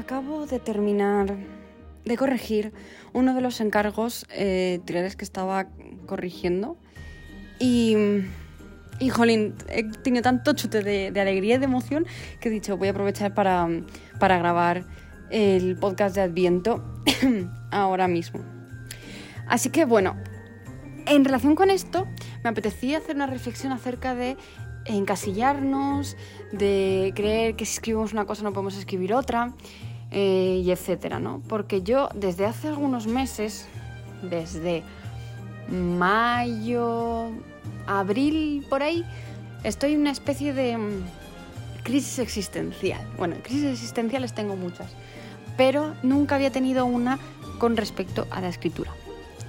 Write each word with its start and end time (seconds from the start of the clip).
acabo 0.00 0.46
de 0.46 0.58
terminar 0.58 1.36
de 2.04 2.16
corregir 2.16 2.72
uno 3.12 3.34
de 3.34 3.40
los 3.40 3.60
encargos 3.60 4.26
eh, 4.30 4.80
que 4.84 5.24
estaba 5.24 5.66
corrigiendo. 6.06 6.76
Y, 7.58 7.94
y 8.98 9.10
jolín, 9.10 9.54
he 9.68 9.84
tenido 9.84 10.22
tanto 10.22 10.54
chute 10.54 10.82
de, 10.82 11.20
alegría 11.20 11.56
y 11.56 11.58
de 11.58 11.64
emoción 11.64 12.06
que 12.40 12.48
he 12.48 12.52
dicho, 12.52 12.76
voy 12.76 12.88
a 12.88 12.90
aprovechar 12.92 13.34
para, 13.34 13.68
para 14.18 14.38
grabar 14.38 14.84
el 15.30 15.76
podcast 15.76 16.14
de 16.14 16.22
Adviento 16.22 16.82
ahora 17.70 18.08
mismo. 18.08 18.40
Así 19.46 19.70
que 19.70 19.84
bueno, 19.84 20.16
en 21.06 21.24
relación 21.24 21.54
con 21.54 21.70
esto, 21.70 22.06
me 22.42 22.50
apetecía 22.50 22.98
hacer 22.98 23.16
una 23.16 23.26
reflexión 23.26 23.72
acerca 23.72 24.14
de 24.14 24.36
encasillarnos, 24.86 26.16
de 26.52 27.12
creer 27.14 27.56
que 27.56 27.66
si 27.66 27.74
escribimos 27.74 28.12
una 28.12 28.24
cosa 28.24 28.42
no 28.42 28.52
podemos 28.52 28.76
escribir 28.76 29.14
otra, 29.14 29.52
eh, 30.10 30.62
y 30.64 30.70
etcétera, 30.70 31.18
¿no? 31.18 31.42
Porque 31.48 31.82
yo 31.82 32.08
desde 32.14 32.46
hace 32.46 32.68
algunos 32.68 33.06
meses, 33.06 33.68
desde 34.22 34.82
mayo, 35.70 37.30
abril, 37.86 38.66
por 38.68 38.82
ahí, 38.82 39.04
estoy 39.64 39.94
en 39.94 40.00
una 40.00 40.10
especie 40.10 40.52
de 40.52 40.76
mm, 40.76 41.04
crisis 41.82 42.18
existencial. 42.18 43.00
Bueno, 43.18 43.36
crisis 43.42 43.66
existenciales 43.66 44.34
tengo 44.34 44.56
muchas, 44.56 44.90
pero 45.56 45.94
nunca 46.02 46.36
había 46.36 46.50
tenido 46.50 46.86
una 46.86 47.18
con 47.58 47.76
respecto 47.76 48.26
a 48.30 48.40
la 48.40 48.48
escritura. 48.48 48.92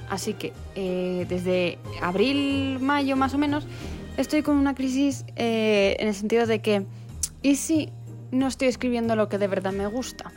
Así 0.09 0.33
que 0.33 0.51
eh, 0.75 1.25
desde 1.29 1.79
abril, 2.01 2.79
mayo 2.81 3.15
más 3.15 3.33
o 3.33 3.37
menos, 3.37 3.65
estoy 4.17 4.43
con 4.43 4.57
una 4.57 4.75
crisis 4.75 5.25
eh, 5.37 5.95
en 5.99 6.09
el 6.09 6.13
sentido 6.13 6.45
de 6.45 6.59
que, 6.59 6.85
¿y 7.41 7.55
si 7.55 7.89
no 8.31 8.47
estoy 8.47 8.67
escribiendo 8.67 9.15
lo 9.15 9.29
que 9.29 9.37
de 9.37 9.47
verdad 9.47 9.71
me 9.71 9.87
gusta? 9.87 10.31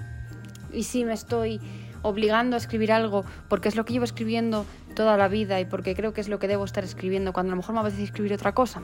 ¿Y 0.74 0.84
si 0.84 1.04
me 1.04 1.12
estoy 1.12 1.60
obligando 2.02 2.56
a 2.56 2.58
escribir 2.58 2.92
algo 2.92 3.24
porque 3.48 3.68
es 3.68 3.76
lo 3.76 3.84
que 3.84 3.92
llevo 3.92 4.04
escribiendo 4.04 4.66
toda 4.94 5.16
la 5.16 5.28
vida 5.28 5.60
y 5.60 5.64
porque 5.64 5.94
creo 5.94 6.12
que 6.12 6.20
es 6.20 6.28
lo 6.28 6.38
que 6.38 6.48
debo 6.48 6.64
estar 6.64 6.84
escribiendo 6.84 7.32
cuando 7.32 7.52
a 7.52 7.54
lo 7.54 7.62
mejor 7.62 7.74
me 7.74 7.80
apetece 7.80 8.04
escribir 8.04 8.34
otra 8.34 8.52
cosa? 8.52 8.82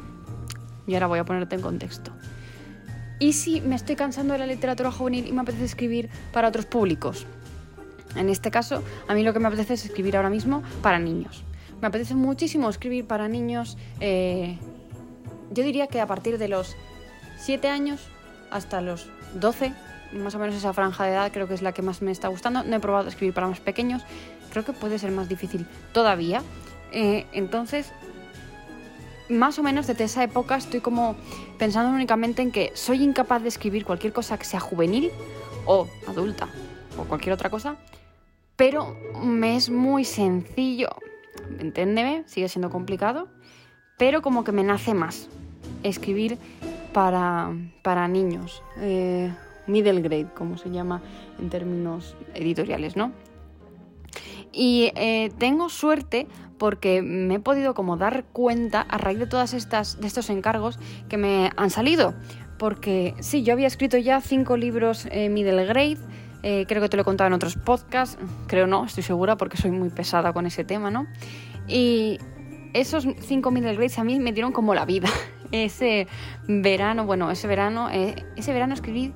Y 0.86 0.94
ahora 0.94 1.06
voy 1.06 1.18
a 1.18 1.24
ponerte 1.24 1.54
en 1.54 1.62
contexto. 1.62 2.12
¿Y 3.18 3.34
si 3.34 3.60
me 3.60 3.76
estoy 3.76 3.96
cansando 3.96 4.32
de 4.32 4.38
la 4.38 4.46
literatura 4.46 4.90
juvenil 4.90 5.26
y 5.26 5.32
me 5.32 5.42
apetece 5.42 5.64
escribir 5.64 6.08
para 6.32 6.48
otros 6.48 6.66
públicos? 6.66 7.26
En 8.16 8.28
este 8.28 8.50
caso, 8.50 8.82
a 9.06 9.14
mí 9.14 9.22
lo 9.22 9.32
que 9.32 9.38
me 9.38 9.48
apetece 9.48 9.74
es 9.74 9.84
escribir 9.84 10.16
ahora 10.16 10.30
mismo 10.30 10.62
para 10.82 10.98
niños. 10.98 11.44
Me 11.80 11.88
apetece 11.88 12.14
muchísimo 12.14 12.68
escribir 12.68 13.06
para 13.06 13.28
niños 13.28 13.76
eh, 14.00 14.58
yo 15.50 15.64
diría 15.64 15.88
que 15.88 16.00
a 16.00 16.06
partir 16.06 16.38
de 16.38 16.48
los 16.48 16.76
7 17.38 17.68
años 17.68 18.00
hasta 18.50 18.80
los 18.80 19.08
12, 19.34 19.72
más 20.12 20.34
o 20.34 20.38
menos 20.38 20.54
esa 20.54 20.72
franja 20.72 21.04
de 21.04 21.12
edad 21.12 21.32
creo 21.32 21.46
que 21.46 21.54
es 21.54 21.62
la 21.62 21.72
que 21.72 21.82
más 21.82 22.02
me 22.02 22.10
está 22.10 22.28
gustando. 22.28 22.62
No 22.64 22.76
he 22.76 22.80
probado 22.80 23.08
escribir 23.08 23.34
para 23.34 23.46
más 23.46 23.60
pequeños, 23.60 24.02
creo 24.50 24.64
que 24.64 24.72
puede 24.72 24.98
ser 24.98 25.10
más 25.10 25.28
difícil 25.28 25.66
todavía. 25.92 26.42
Eh, 26.92 27.26
entonces, 27.32 27.92
más 29.28 29.58
o 29.58 29.62
menos 29.62 29.86
desde 29.86 30.04
esa 30.04 30.24
época 30.24 30.56
estoy 30.56 30.80
como 30.80 31.16
pensando 31.58 31.94
únicamente 31.94 32.42
en 32.42 32.50
que 32.50 32.72
soy 32.74 33.02
incapaz 33.02 33.42
de 33.42 33.48
escribir 33.48 33.84
cualquier 33.84 34.12
cosa 34.12 34.38
que 34.38 34.44
sea 34.44 34.60
juvenil 34.60 35.10
o 35.66 35.88
adulta 36.08 36.48
o 36.98 37.04
cualquier 37.04 37.32
otra 37.32 37.48
cosa, 37.48 37.76
pero 38.56 38.96
me 39.22 39.56
es 39.56 39.70
muy 39.70 40.04
sencillo, 40.04 40.90
entiéndeme, 41.58 42.24
sigue 42.26 42.48
siendo 42.48 42.70
complicado, 42.70 43.28
pero 43.96 44.20
como 44.20 44.44
que 44.44 44.52
me 44.52 44.64
nace 44.64 44.94
más 44.94 45.28
escribir 45.82 46.38
para, 46.92 47.52
para 47.82 48.08
niños, 48.08 48.62
eh, 48.78 49.32
middle 49.70 50.00
grade, 50.00 50.28
como 50.34 50.56
se 50.58 50.70
llama 50.70 51.02
en 51.38 51.48
términos 51.50 52.16
editoriales, 52.34 52.96
¿no? 52.96 53.12
Y 54.52 54.92
eh, 54.96 55.30
tengo 55.38 55.68
suerte 55.68 56.26
porque 56.58 57.02
me 57.02 57.36
he 57.36 57.40
podido 57.40 57.74
como 57.74 57.96
dar 57.96 58.24
cuenta 58.32 58.82
a 58.82 58.98
raíz 58.98 59.18
de 59.18 59.26
todas 59.26 59.54
estas 59.54 60.00
de 60.00 60.06
estos 60.06 60.28
encargos 60.28 60.78
que 61.08 61.16
me 61.16 61.50
han 61.56 61.70
salido. 61.70 62.14
Porque 62.58 63.14
sí, 63.20 63.42
yo 63.42 63.54
había 63.54 63.66
escrito 63.66 63.96
ya 63.96 64.20
cinco 64.20 64.56
libros 64.56 65.06
eh, 65.10 65.30
middle 65.30 65.64
grade. 65.64 65.98
creo 66.42 66.82
que 66.82 66.88
te 66.88 66.96
lo 66.96 67.02
he 67.02 67.04
contado 67.04 67.28
en 67.28 67.34
otros 67.34 67.56
podcasts. 67.56 68.18
Creo 68.48 68.66
no, 68.66 68.84
estoy 68.84 69.02
segura 69.02 69.36
porque 69.36 69.56
soy 69.56 69.70
muy 69.70 69.88
pesada 69.88 70.32
con 70.32 70.46
ese 70.46 70.64
tema, 70.64 70.90
¿no? 70.90 71.06
Y 71.68 72.18
esos 72.72 73.06
cinco 73.20 73.50
middle 73.50 73.74
grades 73.74 73.98
a 73.98 74.04
mí 74.04 74.18
me 74.20 74.32
dieron 74.32 74.52
como 74.52 74.74
la 74.74 74.84
vida. 74.84 75.08
ese 75.52 76.06
verano, 76.46 77.06
bueno, 77.06 77.30
ese 77.30 77.46
verano, 77.46 77.88
eh, 77.90 78.14
ese 78.36 78.52
verano 78.52 78.74
escribí 78.74 79.12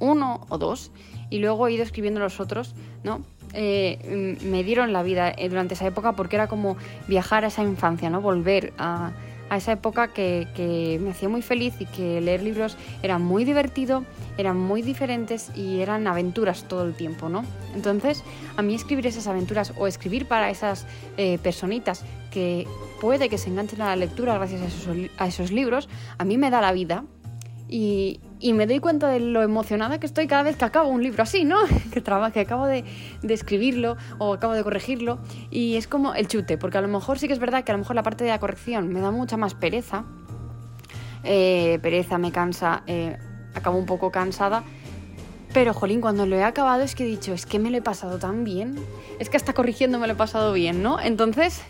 uno 0.00 0.46
o 0.48 0.58
dos 0.58 0.90
y 1.30 1.38
luego 1.38 1.66
he 1.66 1.72
ido 1.72 1.82
escribiendo 1.82 2.20
los 2.20 2.40
otros, 2.40 2.74
¿no? 3.04 3.22
Eh, 3.54 4.36
me 4.42 4.62
dieron 4.62 4.92
la 4.92 5.02
vida 5.02 5.30
eh, 5.30 5.48
durante 5.48 5.74
esa 5.74 5.86
época 5.86 6.12
porque 6.12 6.36
era 6.36 6.48
como 6.48 6.76
viajar 7.06 7.44
a 7.44 7.48
esa 7.48 7.62
infancia, 7.62 8.10
¿no? 8.10 8.20
Volver 8.20 8.74
a, 8.76 9.12
a 9.48 9.56
esa 9.56 9.72
época 9.72 10.08
que, 10.08 10.48
que, 10.54 10.98
me 11.00 11.10
hacía 11.10 11.28
muy 11.30 11.40
feliz 11.40 11.74
y 11.80 11.86
que 11.86 12.20
leer 12.20 12.42
libros 12.42 12.76
era 13.02 13.18
muy 13.18 13.44
divertido, 13.44 14.04
eran 14.36 14.58
muy 14.58 14.82
diferentes 14.82 15.50
y 15.56 15.80
eran 15.80 16.06
aventuras 16.06 16.64
todo 16.64 16.84
el 16.84 16.94
tiempo, 16.94 17.28
¿no? 17.28 17.42
Entonces, 17.74 18.22
a 18.56 18.62
mí 18.62 18.74
escribir 18.74 19.06
esas 19.06 19.26
aventuras 19.26 19.72
o 19.78 19.86
escribir 19.86 20.26
para 20.26 20.50
esas 20.50 20.86
personitas 21.42 22.04
que 22.30 22.66
puede 23.00 23.28
que 23.28 23.38
se 23.38 23.48
enganchen 23.48 23.80
a 23.82 23.86
la 23.86 23.96
lectura 23.96 24.34
gracias 24.34 24.60
a 25.18 25.26
esos, 25.26 25.50
libros, 25.50 25.88
a 26.18 26.24
mí 26.24 26.36
me 26.36 26.50
da 26.50 26.60
la 26.60 26.72
vida. 26.72 27.04
Y, 27.68 28.20
me 28.52 28.66
doy 28.66 28.78
cuenta 28.78 29.08
de 29.08 29.20
lo 29.20 29.42
emocionada 29.42 29.98
que 29.98 30.06
estoy 30.06 30.26
cada 30.26 30.44
vez 30.44 30.56
que 30.56 30.64
acabo 30.64 30.88
un 30.88 31.02
libro 31.02 31.22
así, 31.22 31.44
¿no? 31.44 31.56
que, 31.92 32.02
que 32.02 32.40
acabo 32.40 32.66
de, 32.66 32.84
escribirlo 33.28 33.96
o 34.18 34.34
acabo 34.34 34.52
de 34.52 34.62
corregirlo. 34.62 35.18
Y 35.50 35.76
es 35.76 35.88
como 35.88 36.14
el 36.14 36.28
chute, 36.28 36.56
porque 36.56 36.78
a 36.78 36.80
lo 36.80 36.88
mejor 36.88 37.18
sí 37.18 37.26
que 37.26 37.32
es 37.32 37.40
verdad 37.40 37.64
que 37.64 37.72
a 37.72 37.74
lo 37.74 37.80
mejor 37.80 37.96
la 37.96 38.02
parte 38.02 38.24
de 38.24 38.30
la 38.30 38.38
corrección 38.38 38.88
me 38.92 39.00
da 39.00 39.10
mucha 39.10 39.36
más 39.36 39.54
pereza. 39.54 40.04
Eh, 41.24 41.78
pereza, 41.82 42.16
me 42.18 42.30
cansa, 42.30 42.84
eh, 42.86 43.18
acabo 43.54 43.76
un 43.78 43.86
poco 43.86 44.12
cansada. 44.12 44.62
Pero, 45.52 45.74
jolín, 45.74 46.00
cuando 46.00 46.26
lo 46.26 46.36
he 46.36 46.44
acabado 46.44 46.82
es 46.82 46.94
que 46.94 47.04
he 47.04 47.06
dicho, 47.06 47.32
es 47.32 47.46
que 47.46 47.58
me 47.58 47.70
lo 47.70 47.78
he 47.78 47.82
pasado 47.82 48.18
tan 48.18 48.44
bien. 48.44 48.76
Es 49.18 49.30
que 49.30 49.36
hasta 49.36 49.52
corrigiendo 49.52 49.98
me 49.98 50.06
lo 50.06 50.12
he 50.12 50.16
pasado 50.16 50.52
bien, 50.52 50.82
¿no? 50.82 51.00
Entonces, 51.00 51.62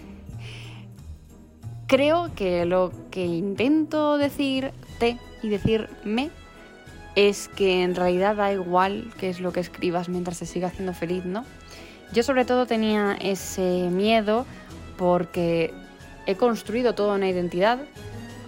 creo 1.86 2.30
que 2.34 2.66
lo 2.66 2.92
que 3.10 3.24
intento 3.24 4.18
decirte 4.18 5.18
y 5.42 5.48
decirme 5.48 6.30
es 7.18 7.48
que 7.48 7.82
en 7.82 7.96
realidad 7.96 8.36
da 8.36 8.52
igual 8.52 9.12
qué 9.18 9.28
es 9.28 9.40
lo 9.40 9.52
que 9.52 9.58
escribas 9.58 10.08
mientras 10.08 10.38
te 10.38 10.46
siga 10.46 10.68
haciendo 10.68 10.94
feliz, 10.94 11.24
¿no? 11.24 11.44
Yo 12.12 12.22
sobre 12.22 12.44
todo 12.44 12.64
tenía 12.64 13.18
ese 13.20 13.88
miedo 13.90 14.46
porque 14.96 15.74
he 16.26 16.36
construido 16.36 16.94
toda 16.94 17.16
una 17.16 17.28
identidad 17.28 17.80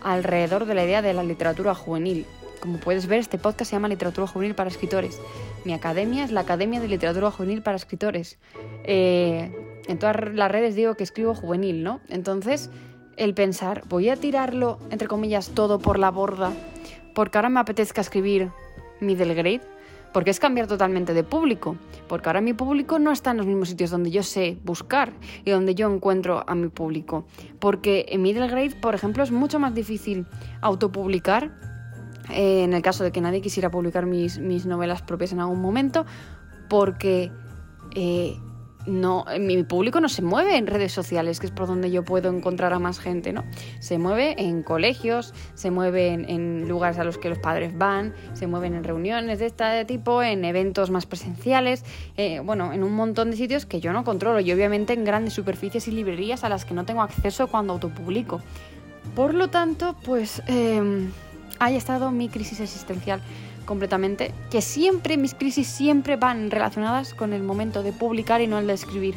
alrededor 0.02 0.66
de 0.66 0.74
la 0.74 0.84
idea 0.84 1.02
de 1.02 1.12
la 1.14 1.24
literatura 1.24 1.74
juvenil. 1.74 2.26
Como 2.60 2.78
puedes 2.78 3.08
ver, 3.08 3.18
este 3.18 3.38
podcast 3.38 3.70
se 3.70 3.76
llama 3.76 3.88
Literatura 3.88 4.28
Juvenil 4.28 4.54
para 4.54 4.70
Escritores. 4.70 5.18
Mi 5.64 5.72
academia 5.72 6.22
es 6.22 6.30
la 6.30 6.42
Academia 6.42 6.78
de 6.78 6.86
Literatura 6.86 7.32
Juvenil 7.32 7.62
para 7.62 7.76
Escritores. 7.76 8.38
Eh, 8.84 9.50
en 9.88 9.98
todas 9.98 10.16
las 10.32 10.50
redes 10.52 10.76
digo 10.76 10.94
que 10.94 11.02
escribo 11.02 11.34
juvenil, 11.34 11.82
¿no? 11.82 12.00
Entonces, 12.08 12.70
el 13.16 13.34
pensar, 13.34 13.82
voy 13.88 14.10
a 14.10 14.16
tirarlo, 14.16 14.78
entre 14.90 15.08
comillas, 15.08 15.48
todo 15.54 15.80
por 15.80 15.98
la 15.98 16.10
borda, 16.12 16.52
porque 17.14 17.38
ahora 17.38 17.48
me 17.48 17.60
apetezca 17.60 18.00
escribir 18.00 18.50
middle 19.00 19.34
grade, 19.34 19.62
porque 20.12 20.30
es 20.30 20.40
cambiar 20.40 20.66
totalmente 20.66 21.14
de 21.14 21.22
público, 21.22 21.76
porque 22.08 22.28
ahora 22.28 22.40
mi 22.40 22.52
público 22.52 22.98
no 22.98 23.12
está 23.12 23.30
en 23.30 23.38
los 23.38 23.46
mismos 23.46 23.68
sitios 23.68 23.90
donde 23.90 24.10
yo 24.10 24.22
sé 24.22 24.58
buscar 24.64 25.12
y 25.44 25.50
donde 25.50 25.74
yo 25.74 25.92
encuentro 25.92 26.44
a 26.46 26.54
mi 26.54 26.68
público, 26.68 27.26
porque 27.58 28.06
en 28.08 28.22
middle 28.22 28.48
grade, 28.48 28.74
por 28.80 28.94
ejemplo, 28.94 29.22
es 29.22 29.30
mucho 29.30 29.58
más 29.58 29.74
difícil 29.74 30.26
autopublicar, 30.60 31.52
eh, 32.30 32.64
en 32.64 32.74
el 32.74 32.82
caso 32.82 33.04
de 33.04 33.12
que 33.12 33.20
nadie 33.20 33.40
quisiera 33.40 33.70
publicar 33.70 34.06
mis, 34.06 34.38
mis 34.38 34.66
novelas 34.66 35.02
propias 35.02 35.32
en 35.32 35.40
algún 35.40 35.60
momento, 35.60 36.06
porque... 36.68 37.30
Eh, 37.94 38.36
no, 38.86 39.24
mi 39.38 39.62
público 39.62 40.00
no 40.00 40.08
se 40.08 40.22
mueve 40.22 40.56
en 40.56 40.66
redes 40.66 40.92
sociales, 40.92 41.40
que 41.40 41.46
es 41.46 41.52
por 41.52 41.66
donde 41.66 41.90
yo 41.90 42.04
puedo 42.04 42.30
encontrar 42.30 42.72
a 42.72 42.78
más 42.78 42.98
gente, 42.98 43.32
¿no? 43.32 43.44
Se 43.78 43.98
mueve 43.98 44.34
en 44.38 44.62
colegios, 44.62 45.34
se 45.54 45.70
mueve 45.70 46.08
en, 46.12 46.68
lugares 46.68 46.98
a 46.98 47.04
los 47.04 47.18
que 47.18 47.28
los 47.28 47.38
padres 47.38 47.76
van, 47.76 48.14
se 48.32 48.46
mueven 48.46 48.74
en 48.74 48.84
reuniones 48.84 49.38
de 49.38 49.46
este 49.46 49.84
tipo, 49.84 50.22
en 50.22 50.44
eventos 50.44 50.90
más 50.90 51.06
presenciales, 51.06 51.84
eh, 52.16 52.40
bueno, 52.40 52.72
en 52.72 52.82
un 52.82 52.92
montón 52.92 53.30
de 53.30 53.36
sitios 53.36 53.66
que 53.66 53.80
yo 53.80 53.92
no 53.92 54.04
controlo 54.04 54.40
y 54.40 54.52
obviamente 54.52 54.92
en 54.92 55.04
grandes 55.04 55.34
superficies 55.34 55.86
y 55.88 55.92
librerías 55.92 56.44
a 56.44 56.48
las 56.48 56.64
que 56.64 56.74
no 56.74 56.84
tengo 56.84 57.02
acceso 57.02 57.48
cuando 57.48 57.74
autopublico. 57.74 58.40
Por 59.14 59.34
lo 59.34 59.48
tanto, 59.50 59.96
pues 60.04 60.42
eh, 60.46 61.08
ahí 61.58 61.74
ha 61.74 61.78
estado 61.78 62.10
mi 62.10 62.28
crisis 62.28 62.60
existencial 62.60 63.20
completamente, 63.70 64.34
que 64.50 64.62
siempre, 64.62 65.16
mis 65.16 65.32
crisis 65.32 65.68
siempre 65.68 66.16
van 66.16 66.50
relacionadas 66.50 67.14
con 67.14 67.32
el 67.32 67.44
momento 67.44 67.84
de 67.84 67.92
publicar 67.92 68.40
y 68.40 68.48
no 68.48 68.58
el 68.58 68.66
de 68.66 68.72
escribir. 68.72 69.14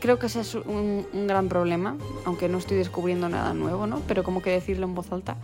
Creo 0.00 0.18
que 0.18 0.28
ese 0.28 0.40
es 0.40 0.54
un, 0.54 1.06
gran 1.26 1.50
problema, 1.50 1.98
aunque 2.24 2.48
no 2.48 2.56
estoy 2.56 2.78
descubriendo 2.78 3.28
nada 3.28 3.52
nuevo, 3.52 3.86
¿no? 3.86 4.00
Pero 4.08 4.24
como 4.24 4.40
que 4.40 4.48
decirlo 4.48 4.86
en 4.86 4.94
voz 4.94 5.12
alta 5.12 5.36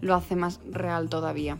lo 0.00 0.14
hace 0.14 0.36
más 0.36 0.60
real 0.70 1.08
todavía. 1.08 1.58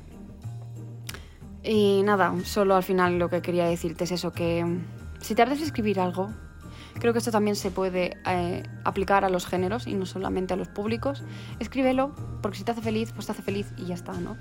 Y 1.65 2.03
nada, 2.05 2.33
solo 2.45 2.77
al 2.77 2.85
final 2.85 3.19
lo 3.19 3.29
que 3.29 3.43
quería 3.43 3.67
decirte 3.67 4.05
es 4.05 4.13
eso, 4.13 4.31
que 4.31 4.65
si 5.21 5.35
te 5.35 5.43
apetece 5.43 5.65
escribir 5.65 5.99
algo, 5.99 6.31
creo 7.01 7.13
que 7.13 7.19
esto 7.19 7.33
también 7.33 7.57
se 7.57 7.73
puede 7.73 8.17
eh, 8.25 8.63
aplicar 8.85 9.25
a 9.25 9.29
los 9.29 9.47
géneros 9.47 9.89
y 9.89 9.95
no 9.95 10.07
solamente 10.07 10.55
a 10.55 10.57
los 10.57 10.69
públicos. 10.69 11.25
Escríbelo, 11.59 12.15
porque 12.41 12.59
si 12.59 12.63
te 12.63 12.71
hace 12.71 12.83
feliz, 12.83 13.11
pues 13.13 13.27
te 13.27 13.33
hace 13.33 13.43
feliz 13.43 13.67
y 13.77 13.87
ya 13.87 13.95
está, 13.97 14.13
¿no? 14.13 14.37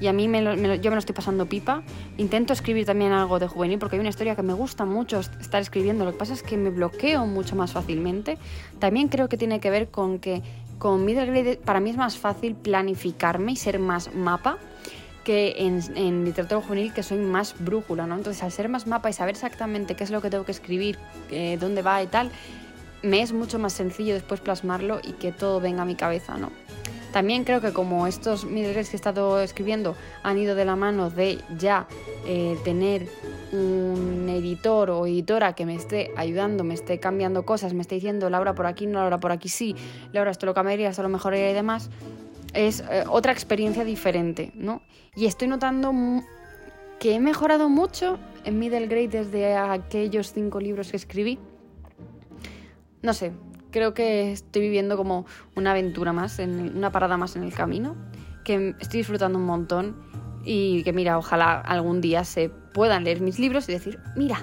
Y 0.00 0.08
a 0.08 0.12
mí 0.12 0.28
me 0.28 0.42
yo 0.42 0.90
me 0.90 0.96
lo 0.96 0.98
estoy 0.98 1.14
pasando 1.14 1.46
pipa. 1.46 1.82
Intento 2.16 2.52
escribir 2.52 2.84
también 2.86 3.12
algo 3.12 3.38
de 3.38 3.46
juvenil 3.46 3.78
porque 3.78 3.96
hay 3.96 4.00
una 4.00 4.08
historia 4.08 4.34
que 4.36 4.42
me 4.42 4.52
gusta 4.52 4.84
mucho 4.84 5.20
estar 5.20 5.62
escribiendo. 5.62 6.04
Lo 6.04 6.12
que 6.12 6.18
pasa 6.18 6.32
es 6.32 6.42
que 6.42 6.56
me 6.56 6.70
bloqueo 6.70 7.26
mucho 7.26 7.56
más 7.56 7.72
fácilmente. 7.72 8.38
También 8.78 9.08
creo 9.08 9.28
que 9.28 9.36
tiene 9.36 9.60
que 9.60 9.70
ver 9.70 9.88
con 9.88 10.18
que 10.18 10.42
con 10.78 11.04
middle 11.04 11.26
grade 11.26 11.56
para 11.64 11.80
mí 11.80 11.90
es 11.90 11.96
más 11.96 12.18
fácil 12.18 12.54
planificarme 12.54 13.52
y 13.52 13.56
ser 13.56 13.78
más 13.78 14.14
mapa 14.14 14.58
que 15.24 15.54
en, 15.58 16.24
literatura 16.24 16.60
juvenil 16.60 16.92
que 16.92 17.02
soy 17.02 17.18
más 17.18 17.54
brújula, 17.58 18.06
¿no? 18.06 18.14
Entonces, 18.14 18.42
al 18.42 18.52
ser 18.52 18.68
más 18.68 18.86
mapa 18.86 19.08
y 19.08 19.14
saber 19.14 19.34
exactamente 19.34 19.94
qué 19.94 20.04
es 20.04 20.10
lo 20.10 20.20
que 20.20 20.30
tengo 20.30 20.44
que 20.44 20.52
escribir, 20.52 20.98
eh, 21.30 21.56
dónde 21.58 21.80
va 21.80 22.02
y 22.02 22.06
tal, 22.06 22.30
me 23.02 23.22
es 23.22 23.32
mucho 23.32 23.58
más 23.58 23.72
sencillo 23.72 24.14
después 24.14 24.40
plasmarlo 24.40 25.00
y 25.02 25.12
que 25.12 25.32
todo 25.32 25.60
venga 25.60 25.82
a 25.82 25.86
mi 25.86 25.94
cabeza, 25.94 26.36
¿no? 26.36 26.50
También 27.14 27.44
creo 27.44 27.60
que 27.60 27.72
como 27.72 28.08
estos 28.08 28.44
middles 28.44 28.88
que 28.90 28.96
he 28.96 28.98
estado 28.98 29.40
escribiendo 29.40 29.94
han 30.24 30.36
ido 30.36 30.56
de 30.56 30.64
la 30.64 30.74
mano 30.74 31.10
de 31.10 31.38
ya 31.56 31.86
eh, 32.26 32.58
tener 32.64 33.06
un 33.52 34.28
editor 34.28 34.90
o 34.90 35.06
editora 35.06 35.52
que 35.52 35.64
me 35.64 35.76
esté 35.76 36.10
ayudando, 36.16 36.64
me 36.64 36.74
esté 36.74 36.98
cambiando 36.98 37.46
cosas, 37.46 37.72
me 37.72 37.82
esté 37.82 37.94
diciendo 37.94 38.28
Laura 38.30 38.56
por 38.56 38.66
aquí, 38.66 38.88
no 38.88 38.98
Laura 38.98 39.20
por 39.20 39.30
aquí 39.30 39.48
sí, 39.48 39.76
Laura 40.12 40.32
esto 40.32 40.44
lo 40.44 40.54
cambiaría, 40.54 40.88
esto 40.88 41.04
lo 41.04 41.08
mejoraría 41.08 41.52
y 41.52 41.54
demás, 41.54 41.88
es 42.52 42.80
eh, 42.80 43.04
otra 43.08 43.30
experiencia 43.30 43.84
diferente, 43.84 44.50
¿no? 44.56 44.82
Y 45.14 45.26
estoy 45.26 45.46
notando 45.46 45.92
que 46.98 47.14
he 47.14 47.20
mejorado 47.20 47.68
mucho 47.68 48.18
en 48.42 48.58
middle 48.58 48.88
grade 48.88 49.06
desde 49.06 49.54
aquellos 49.54 50.32
cinco 50.32 50.58
libros 50.58 50.90
que 50.90 50.96
escribí. 50.96 51.38
No 53.02 53.14
sé, 53.14 53.30
creo 53.74 53.92
que 53.92 54.30
estoy 54.30 54.62
viviendo 54.62 54.96
como 54.96 55.26
una 55.56 55.72
aventura 55.72 56.12
más, 56.12 56.38
en, 56.38 56.76
una 56.76 56.92
parada 56.92 57.16
más 57.16 57.34
en 57.34 57.42
el 57.42 57.52
camino, 57.52 57.96
que 58.44 58.76
estoy 58.78 58.98
disfrutando 58.98 59.36
un 59.36 59.46
montón 59.46 59.96
y 60.44 60.84
que 60.84 60.92
mira, 60.92 61.18
ojalá 61.18 61.54
algún 61.58 62.00
día 62.00 62.22
se 62.22 62.50
puedan 62.50 63.02
leer 63.02 63.20
mis 63.20 63.40
libros 63.40 63.68
y 63.68 63.72
decir, 63.72 63.98
mira, 64.14 64.38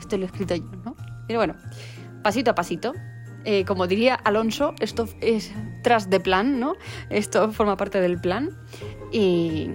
esto 0.00 0.16
lo 0.16 0.22
he 0.22 0.26
escrito 0.26 0.54
yo, 0.54 0.64
¿no? 0.86 0.96
Pero 1.26 1.38
bueno, 1.38 1.54
pasito 2.22 2.52
a 2.52 2.54
pasito, 2.54 2.94
eh, 3.44 3.66
como 3.66 3.86
diría 3.86 4.14
Alonso, 4.14 4.74
esto 4.80 5.06
es 5.20 5.52
tras 5.82 6.08
de 6.08 6.18
plan, 6.18 6.58
¿no? 6.58 6.72
Esto 7.10 7.52
forma 7.52 7.76
parte 7.76 8.00
del 8.00 8.18
plan. 8.18 8.56
Y, 9.12 9.70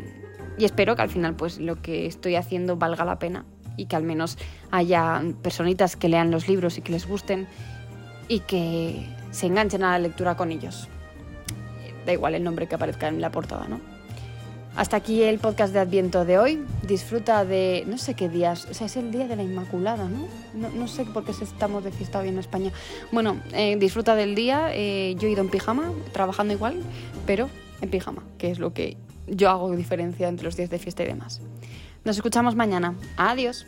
espero 0.58 0.96
que 0.96 1.04
al 1.04 1.10
final, 1.10 1.36
pues 1.36 1.60
lo 1.60 1.84
que 1.84 2.08
estoy 2.08 2.36
haciendo 2.36 2.78
valga 2.78 3.06
la 3.06 3.20
pena 3.20 3.46
y 3.76 3.86
que 3.86 3.96
al 3.96 4.02
menos 4.02 4.40
haya 4.72 5.22
personitas 5.44 5.96
que 5.96 6.10
lean 6.10 6.32
los 6.32 6.48
libros 6.48 6.80
y 6.80 6.82
que 6.82 6.92
les 6.92 7.06
gusten 7.06 7.48
y 8.28 8.42
que 8.42 9.08
se 9.32 9.46
enganchen 9.46 9.84
a 9.84 9.92
la 9.92 10.00
lectura 10.00 10.36
con 10.36 10.52
ellos. 10.52 10.88
Da 12.06 12.14
igual 12.14 12.36
el 12.36 12.44
nombre 12.44 12.68
que 12.68 12.76
aparezca 12.76 13.08
en 13.08 13.22
la 13.22 13.32
portada, 13.32 13.68
¿no? 13.68 13.80
Hasta 14.78 14.96
aquí 14.96 15.24
el 15.24 15.40
podcast 15.40 15.74
de 15.74 15.80
Adviento 15.80 16.24
de 16.24 16.38
hoy. 16.38 16.64
Disfruta 16.84 17.44
de, 17.44 17.84
no 17.88 17.98
sé 17.98 18.14
qué 18.14 18.30
días, 18.30 18.68
o 18.70 18.76
sea, 18.76 18.86
es 18.86 18.96
el 18.96 19.12
día 19.12 19.28
de 19.28 19.36
la 19.36 19.42
Inmaculada, 19.42 20.08
¿no? 20.08 20.28
No, 20.70 20.88
sé 20.88 21.04
por 21.04 21.26
qué 21.26 21.32
estamos 21.32 21.84
de 21.84 21.92
fiesta 21.92 22.20
hoy 22.20 22.28
en 22.28 22.38
España. 22.38 22.72
Bueno, 23.12 23.42
eh, 23.54 23.76
disfruta 23.78 24.16
del 24.16 24.36
día. 24.36 24.70
Eh, 24.74 25.16
yo 25.18 25.28
he 25.28 25.32
ido 25.32 25.42
en 25.42 25.50
pijama, 25.50 25.92
trabajando 26.14 26.54
igual, 26.54 26.76
pero 27.26 27.50
en 27.82 27.90
pijama, 27.90 28.24
que 28.38 28.52
es 28.52 28.60
lo 28.60 28.72
que 28.72 28.98
yo 29.26 29.50
hago 29.50 29.76
diferencia 29.76 30.28
entre 30.28 30.46
los 30.46 30.56
días 30.56 30.70
de 30.70 30.78
fiesta 30.78 31.04
y 31.04 31.08
demás. 31.08 31.42
Nos 32.06 32.16
escuchamos 32.16 32.56
mañana. 32.56 32.94
Adiós. 33.18 33.66